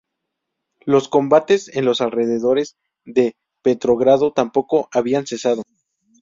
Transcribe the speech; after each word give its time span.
Los 0.83 1.09
combates 1.09 1.67
en 1.77 1.85
los 1.85 2.01
alrededores 2.01 2.75
de 3.05 3.35
Petrogrado 3.61 4.33
tampoco 4.33 4.89
habían 4.91 5.27
cesado. 5.27 5.61